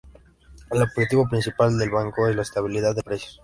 El 0.71 0.81
objetivo 0.81 1.29
principal 1.29 1.77
del 1.77 1.91
Banco 1.91 2.27
es 2.27 2.35
la 2.35 2.41
estabilidad 2.41 2.95
de 2.95 3.03
precios. 3.03 3.39